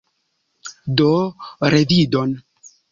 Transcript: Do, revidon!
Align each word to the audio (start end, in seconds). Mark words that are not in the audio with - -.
Do, 1.01 1.11
revidon! 1.75 2.37